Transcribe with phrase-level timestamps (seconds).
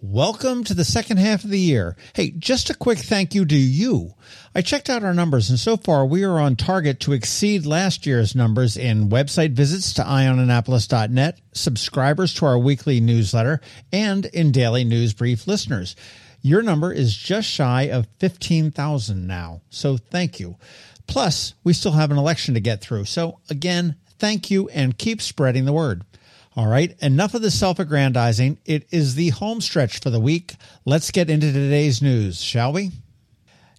[0.00, 1.96] Welcome to the second half of the year.
[2.14, 4.14] Hey, just a quick thank you to you.
[4.54, 8.06] I checked out our numbers, and so far we are on target to exceed last
[8.06, 13.60] year's numbers in website visits to eyeonannapolis.net, subscribers to our weekly newsletter,
[13.92, 15.96] and in daily news brief listeners.
[16.42, 20.58] Your number is just shy of 15,000 now, so thank you.
[21.08, 25.20] Plus, we still have an election to get through, so again, thank you and keep
[25.20, 26.04] spreading the word.
[26.58, 28.58] All right, enough of the self aggrandizing.
[28.64, 30.56] It is the home stretch for the week.
[30.84, 32.90] Let's get into today's news, shall we?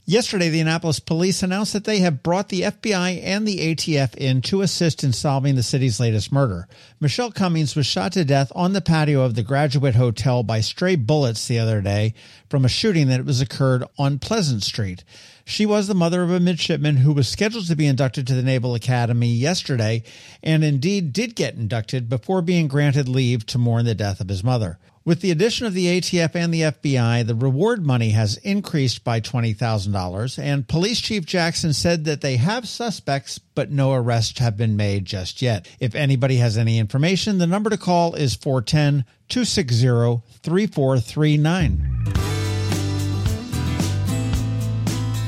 [0.10, 4.42] Yesterday, the Annapolis police announced that they have brought the FBI and the ATF in
[4.42, 6.68] to assist in solving the city's latest murder.
[7.00, 10.96] Michelle Cummings was shot to death on the patio of the Graduate Hotel by stray
[10.96, 12.16] bullets the other day
[12.50, 15.04] from a shooting that was occurred on Pleasant Street.
[15.46, 18.42] She was the mother of a midshipman who was scheduled to be inducted to the
[18.42, 20.02] Naval Academy yesterday
[20.42, 24.44] and indeed did get inducted before being granted leave to mourn the death of his
[24.44, 24.80] mother.
[25.10, 29.20] With the addition of the ATF and the FBI, the reward money has increased by
[29.20, 34.76] $20,000, and Police Chief Jackson said that they have suspects, but no arrests have been
[34.76, 35.68] made just yet.
[35.80, 42.29] If anybody has any information, the number to call is 410 260 3439.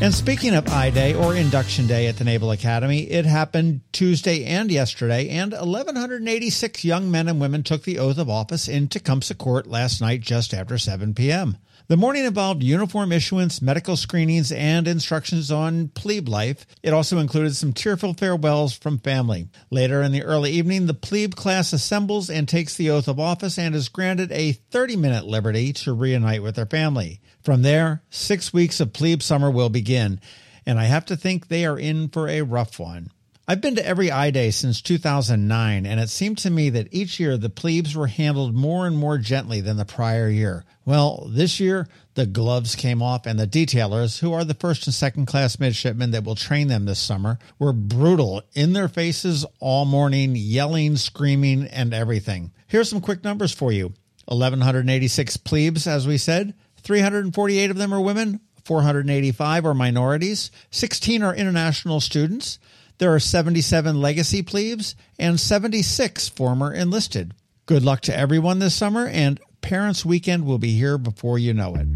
[0.01, 4.43] And speaking of I Day or Induction Day at the Naval Academy, it happened Tuesday
[4.45, 9.35] and yesterday, and 1,186 young men and women took the oath of office in Tecumseh
[9.35, 11.55] Court last night just after 7 p.m.
[11.87, 16.65] The morning involved uniform issuance, medical screenings, and instructions on plebe life.
[16.81, 19.49] It also included some tearful farewells from family.
[19.69, 23.59] Later in the early evening, the plebe class assembles and takes the oath of office
[23.59, 27.21] and is granted a 30 minute liberty to reunite with their family.
[27.43, 30.21] From there, six weeks of plebe summer will begin,
[30.65, 33.09] and I have to think they are in for a rough one.
[33.47, 37.19] I've been to every I Day since 2009, and it seemed to me that each
[37.19, 40.63] year the plebes were handled more and more gently than the prior year.
[40.85, 44.93] Well, this year, the gloves came off, and the detailers, who are the first and
[44.93, 49.85] second class midshipmen that will train them this summer, were brutal in their faces all
[49.85, 52.51] morning, yelling, screaming, and everything.
[52.67, 53.93] Here's some quick numbers for you
[54.27, 56.53] 1,186 plebes, as we said,
[56.83, 62.59] 348 of them are women, 485 are minorities, 16 are international students.
[62.97, 67.33] There are 77 legacy plebes and 76 former enlisted.
[67.65, 71.75] Good luck to everyone this summer, and Parents Weekend will be here before you know
[71.75, 71.87] it.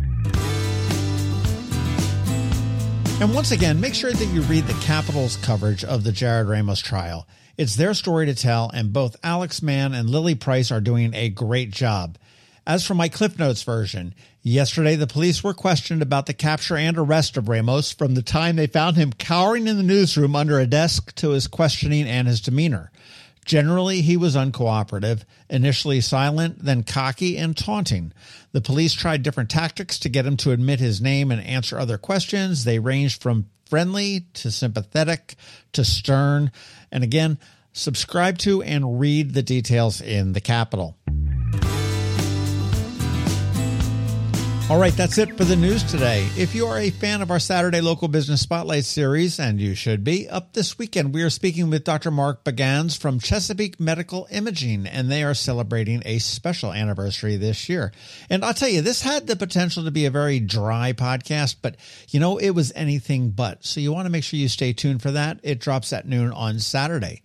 [3.21, 6.79] And once again, make sure that you read the Capital's coverage of the Jarrod Ramos
[6.79, 7.27] trial.
[7.57, 11.29] It's their story to tell, and both Alex Mann and Lily Price are doing a
[11.29, 12.17] great job.
[12.67, 16.97] As for my Cliff Notes version, yesterday the police were questioned about the capture and
[16.97, 20.65] arrest of Ramos from the time they found him cowering in the newsroom under a
[20.65, 22.91] desk to his questioning and his demeanor.
[23.45, 28.11] Generally, he was uncooperative, initially silent, then cocky and taunting.
[28.51, 31.99] The police tried different tactics to get him to admit his name and answer other
[31.99, 32.63] questions.
[32.63, 35.35] They ranged from friendly to sympathetic
[35.73, 36.51] to stern.
[36.91, 37.37] And again,
[37.73, 40.97] subscribe to and read the details in the Capital.
[44.67, 46.27] All right, that's it for the news today.
[46.35, 50.03] If you are a fan of our Saturday Local Business Spotlight series, and you should
[50.03, 52.09] be, up this weekend we are speaking with Dr.
[52.09, 57.91] Mark Bagans from Chesapeake Medical Imaging, and they are celebrating a special anniversary this year.
[58.27, 61.75] And I'll tell you, this had the potential to be a very dry podcast, but
[62.09, 63.63] you know, it was anything but.
[63.63, 65.39] So you want to make sure you stay tuned for that.
[65.43, 67.21] It drops at noon on Saturday.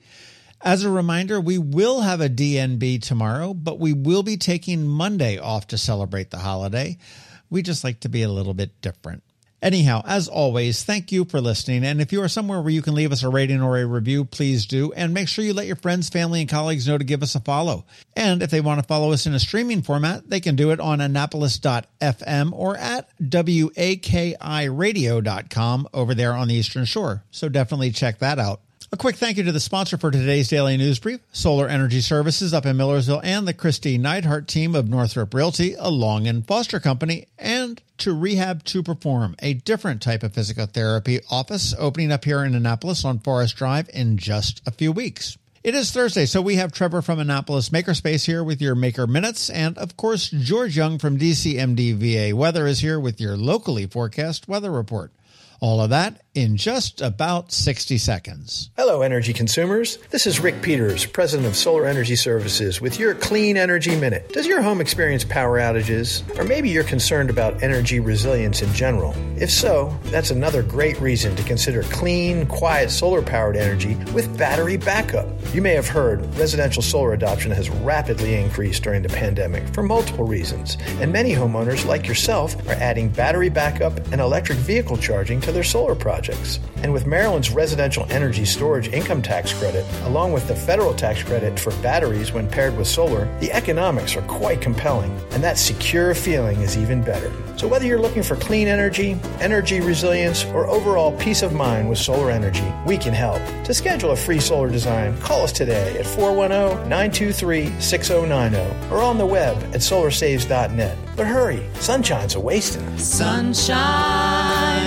[0.60, 5.38] As a reminder, we will have a DNB tomorrow, but we will be taking Monday
[5.38, 6.98] off to celebrate the holiday.
[7.50, 9.22] We just like to be a little bit different.
[9.62, 11.84] Anyhow, as always, thank you for listening.
[11.84, 14.24] And if you are somewhere where you can leave us a rating or a review,
[14.24, 14.90] please do.
[14.94, 17.40] And make sure you let your friends, family, and colleagues know to give us a
[17.40, 17.84] follow.
[18.16, 20.80] And if they want to follow us in a streaming format, they can do it
[20.80, 24.38] on annapolis.fm or at wakiradio.com
[25.92, 27.24] over there on the Eastern Shore.
[27.30, 28.62] So definitely check that out.
[28.92, 32.52] A quick thank you to the sponsor for today's daily news brief, Solar Energy Services
[32.52, 36.80] up in Millersville, and the Kristi Neidhardt team of Northrop Realty, a Long and Foster
[36.80, 42.24] company, and to Rehab to Perform, a different type of physical therapy office opening up
[42.24, 45.38] here in Annapolis on Forest Drive in just a few weeks.
[45.62, 49.50] It is Thursday, so we have Trevor from Annapolis Makerspace here with your Maker Minutes,
[49.50, 54.72] and of course, George Young from DCMDVA Weather is here with your locally forecast weather
[54.72, 55.12] report.
[55.60, 58.70] All of that in just about 60 seconds.
[58.76, 59.96] Hello, energy consumers.
[60.10, 64.32] This is Rick Peters, President of Solar Energy Services, with your Clean Energy Minute.
[64.32, 66.22] Does your home experience power outages?
[66.38, 69.12] Or maybe you're concerned about energy resilience in general?
[69.36, 74.76] If so, that's another great reason to consider clean, quiet solar powered energy with battery
[74.76, 75.26] backup.
[75.52, 80.26] You may have heard residential solar adoption has rapidly increased during the pandemic for multiple
[80.26, 85.50] reasons, and many homeowners, like yourself, are adding battery backup and electric vehicle charging to
[85.50, 86.19] their solar projects.
[86.82, 91.58] And with Maryland's residential energy storage income tax credit, along with the federal tax credit
[91.58, 96.60] for batteries when paired with solar, the economics are quite compelling, and that secure feeling
[96.60, 97.32] is even better.
[97.56, 101.98] So whether you're looking for clean energy, energy resilience, or overall peace of mind with
[101.98, 103.42] solar energy, we can help.
[103.64, 109.58] To schedule a free solar design, call us today at 410-923-6090 or on the web
[109.74, 110.96] at solarsaves.net.
[111.16, 112.96] But hurry, sunshine's a wasting.
[112.96, 114.29] Sunshine,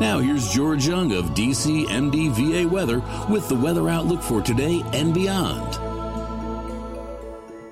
[0.00, 3.00] Now here's George Young of DCMDVA weather
[3.32, 5.78] with the weather outlook for today and beyond.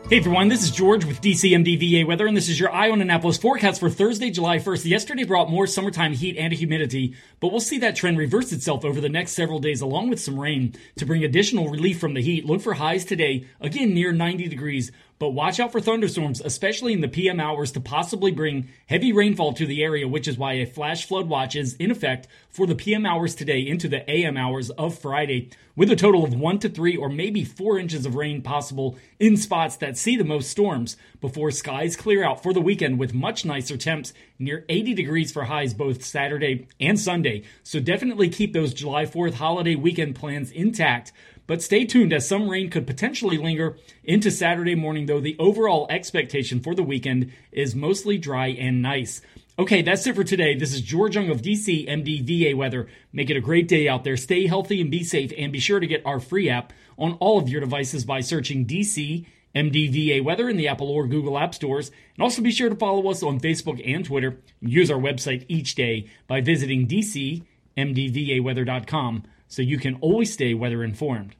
[0.09, 3.39] Hey everyone, this is George with DCMDVA Weather, and this is your Eye on Annapolis
[3.39, 4.85] forecast for Thursday, July 1st.
[4.85, 9.01] Yesterday brought more summertime heat and humidity, but we'll see that trend reverse itself over
[9.01, 12.45] the next several days, along with some rain to bring additional relief from the heat.
[12.45, 14.93] Look for highs today, again near 90 degrees,
[15.23, 19.53] but watch out for thunderstorms, especially in the PM hours, to possibly bring heavy rainfall
[19.53, 22.75] to the area, which is why a flash flood watch is in effect for the
[22.75, 26.69] PM hours today into the AM hours of Friday, with a total of one to
[26.69, 30.97] three or maybe four inches of rain possible in spots that see the most storms
[31.21, 35.45] before skies clear out for the weekend with much nicer temps near 80 degrees for
[35.45, 37.45] highs both Saturday and Sunday.
[37.63, 41.13] So definitely keep those July 4th holiday weekend plans intact.
[41.47, 45.87] But stay tuned as some rain could potentially linger into Saturday morning, though the overall
[45.91, 49.21] expectation for the weekend is mostly dry and nice.
[49.59, 50.55] Okay, that's it for today.
[50.55, 52.89] This is George Young of DC MDVA Weather.
[53.13, 54.17] Make it a great day out there.
[54.17, 57.39] Stay healthy and be safe, and be sure to get our free app on all
[57.39, 61.91] of your devices by searching DC MDVA Weather in the Apple or Google App Stores.
[62.17, 64.39] And also be sure to follow us on Facebook and Twitter.
[64.61, 71.37] Use our website each day by visiting DCMDVAweather.com so you can always stay weather informed.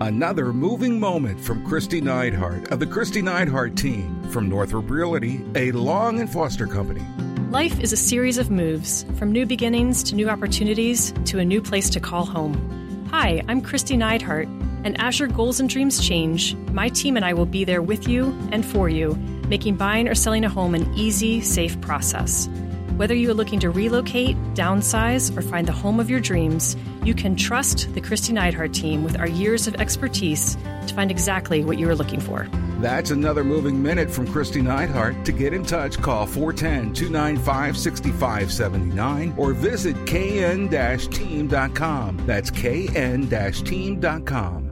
[0.00, 5.72] Another moving moment from Kristi Neidhardt of the Kristi Neidhardt team from Northrop Realty, a
[5.72, 7.04] Long and Foster company.
[7.50, 11.60] Life is a series of moves, from new beginnings to new opportunities to a new
[11.60, 13.08] place to call home.
[13.10, 14.46] Hi, I'm Kristi Neidhardt,
[14.84, 18.06] and as your goals and dreams change, my team and I will be there with
[18.06, 19.16] you and for you,
[19.48, 22.48] making buying or selling a home an easy, safe process.
[22.96, 27.12] Whether you are looking to relocate, downsize, or find the home of your dreams, you
[27.12, 30.56] can trust the Kristi Neidhardt team with our years of expertise
[30.86, 32.48] to find exactly what you are looking for.
[32.78, 35.24] That's another moving minute from Kristi Neidhardt.
[35.24, 42.26] To get in touch, call 410 295 6579 or visit kn team.com.
[42.26, 44.63] That's kn team.com.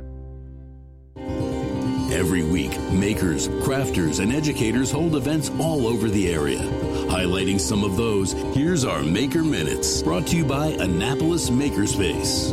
[2.13, 6.61] Every week, makers, crafters, and educators hold events all over the area.
[7.09, 12.53] Highlighting some of those, here's our Maker Minutes, brought to you by Annapolis Makerspace.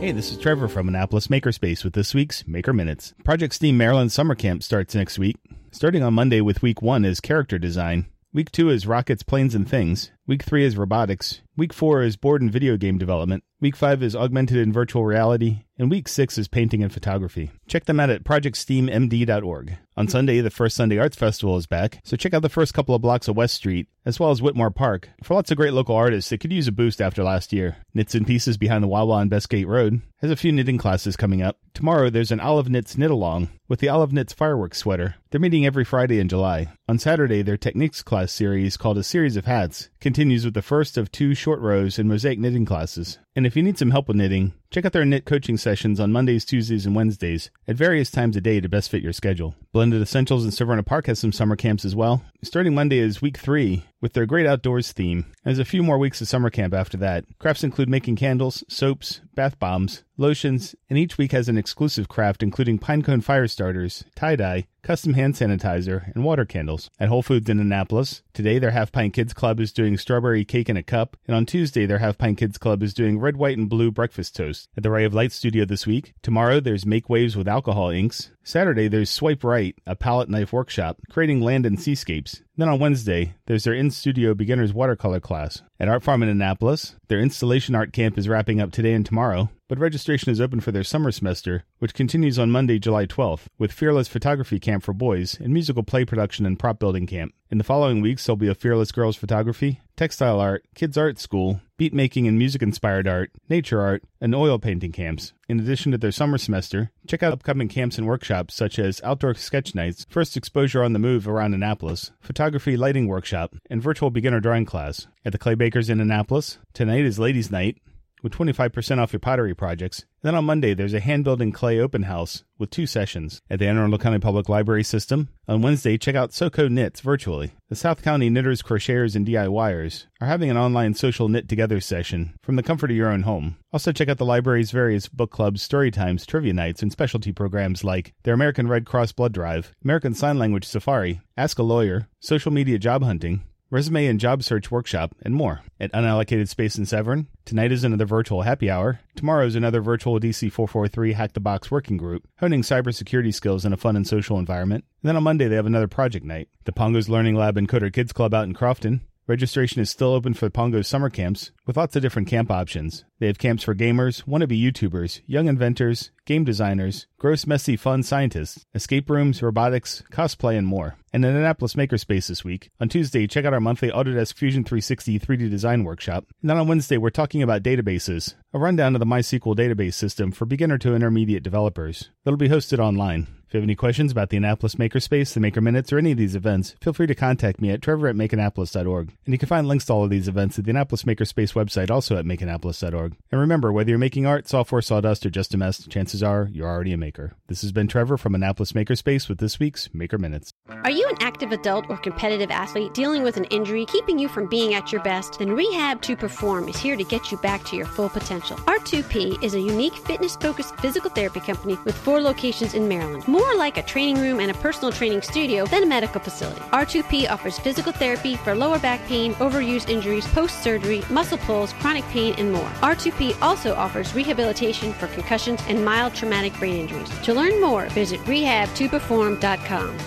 [0.00, 3.14] Hey, this is Trevor from Annapolis Makerspace with this week's Maker Minutes.
[3.22, 5.36] Project STEAM Maryland Summer Camp starts next week.
[5.70, 8.06] Starting on Monday with week one is character design.
[8.32, 10.10] Week two is rockets, planes, and things.
[10.28, 11.40] Week three is robotics.
[11.56, 13.44] Week four is board and video game development.
[13.60, 15.62] Week five is augmented and virtual reality.
[15.78, 17.50] And week six is painting and photography.
[17.66, 19.78] Check them out at projectsteammd.org.
[19.96, 22.94] On Sunday, the first Sunday Arts Festival is back, so check out the first couple
[22.94, 25.94] of blocks of West Street, as well as Whitmore Park, for lots of great local
[25.96, 27.76] artists that could use a boost after last year.
[27.94, 31.42] Knits and Pieces behind the Wawa on Bestgate Road has a few knitting classes coming
[31.42, 31.58] up.
[31.72, 35.16] Tomorrow, there's an Olive Knits knit along with the Olive Knits fireworks sweater.
[35.30, 36.68] They're meeting every Friday in July.
[36.88, 40.96] On Saturday, their Techniques class series, called A Series of Hats, continues with the first
[40.96, 43.18] of two short rows in mosaic knitting classes.
[43.34, 46.12] And if you need some help with knitting, Check out their knit coaching sessions on
[46.12, 49.54] Mondays, Tuesdays, and Wednesdays at various times a day to best fit your schedule.
[49.72, 52.22] Blended Essentials in Severna Park has some summer camps as well.
[52.42, 55.26] Starting Monday is week three with their great outdoors theme.
[55.44, 57.24] There's a few more weeks of summer camp after that.
[57.38, 62.42] Crafts include making candles, soaps, bath bombs, lotions, and each week has an exclusive craft
[62.42, 66.90] including pinecone fire starters, tie-dye, custom hand sanitizer, and water candles.
[67.00, 70.68] At Whole Foods in Annapolis, today their Half Pint Kids Club is doing strawberry cake
[70.68, 73.58] in a cup, and on Tuesday their Half Pint Kids Club is doing red, white,
[73.58, 74.55] and blue breakfast toast.
[74.76, 78.30] At the Ray of Light studio this week, tomorrow there's Make Waves with Alcohol Inks.
[78.42, 82.42] Saturday there's Swipe Right, a palette knife workshop, creating land and seascapes.
[82.56, 85.62] Then on Wednesday, there's their in studio beginners watercolor class.
[85.78, 89.50] At Art Farm in Annapolis, their installation art camp is wrapping up today and tomorrow,
[89.68, 93.72] but registration is open for their summer semester, which continues on Monday, July 12th, with
[93.72, 97.34] Fearless Photography Camp for boys and musical play production and prop building camp.
[97.50, 101.62] In the following weeks, there'll be a Fearless Girls Photography, Textile Art, Kids Art School,
[101.78, 105.32] Beat Making and Music Inspired Art, Nature Art, and Oil Painting camps.
[105.48, 109.32] In addition to their summer semester, check out upcoming camps and workshops such as Outdoor
[109.34, 114.40] Sketch Nights, First Exposure on the Move around Annapolis, Photography Lighting Workshop, and Virtual Beginner
[114.40, 115.06] Drawing Class.
[115.24, 117.78] At the Clay Bakers in Annapolis, tonight is Ladies' Night,
[118.22, 120.04] with 25% off your pottery projects.
[120.22, 123.66] Then on Monday, there's a hand building clay open house with two sessions at the
[123.66, 125.28] Anne Arundel County Public Library System.
[125.46, 127.52] On Wednesday, check out SoCo Knits virtually.
[127.68, 132.34] The South County Knitters, Crocheters, and DIYers are having an online social knit together session
[132.42, 133.56] from the comfort of your own home.
[133.72, 137.84] Also, check out the library's various book clubs, story times, trivia nights, and specialty programs
[137.84, 142.50] like their American Red Cross Blood Drive, American Sign Language Safari, Ask a Lawyer, Social
[142.50, 145.62] Media Job Hunting, resume and job search workshop, and more.
[145.80, 149.00] At Unallocated Space in Severn, tonight is another virtual happy hour.
[149.14, 153.72] Tomorrow is another virtual DC 443 Hack the Box working group, honing cybersecurity skills in
[153.72, 154.84] a fun and social environment.
[155.02, 156.48] And then on Monday, they have another project night.
[156.64, 159.00] The Pongos Learning Lab and Coder Kids Club out in Crofton.
[159.28, 163.04] Registration is still open for Pongo's summer camps with lots of different camp options.
[163.18, 168.64] They have camps for gamers, wannabe YouTubers, young inventors, game designers, gross, messy, fun scientists,
[168.72, 170.94] escape rooms, robotics, cosplay, and more.
[171.12, 172.70] And an Annapolis Makerspace this week.
[172.80, 176.26] On Tuesday, check out our monthly Autodesk Fusion 360 3D design workshop.
[176.40, 180.30] And then on Wednesday, we're talking about databases, a rundown of the MySQL database system
[180.30, 182.10] for beginner to intermediate developers.
[182.24, 183.26] That'll be hosted online.
[183.56, 186.18] If you have any questions about the Annapolis Makerspace, the Maker Minutes, or any of
[186.18, 189.14] these events, feel free to contact me at trevor at makeannapolis.org.
[189.24, 191.90] And you can find links to all of these events at the Annapolis Makerspace website,
[191.90, 193.16] also at makeannapolis.org.
[193.32, 196.68] And remember, whether you're making art, software, sawdust, or just a mess, chances are you're
[196.68, 197.32] already a maker.
[197.46, 200.52] This has been Trevor from Annapolis Makerspace with this week's Maker Minutes.
[200.68, 204.50] Are you an active adult or competitive athlete dealing with an injury keeping you from
[204.50, 205.38] being at your best?
[205.38, 208.58] Then Rehab to Perform is here to get you back to your full potential.
[208.58, 213.26] R2P is a unique fitness focused physical therapy company with four locations in Maryland.
[213.26, 216.60] More like a training room and a personal training studio than a medical facility.
[216.72, 222.04] R2P offers physical therapy for lower back pain, overuse injuries, post surgery, muscle pulls, chronic
[222.06, 222.68] pain, and more.
[222.80, 227.10] R2P also offers rehabilitation for concussions and mild traumatic brain injuries.
[227.20, 229.98] To learn more, visit rehabtoperform.com.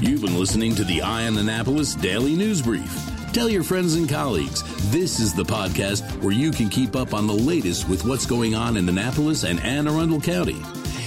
[0.00, 2.92] You've been listening to the Eye on Annapolis Daily News Brief.
[3.32, 7.26] Tell your friends and colleagues this is the podcast where you can keep up on
[7.26, 10.62] the latest with what's going on in Annapolis and Anne Arundel County.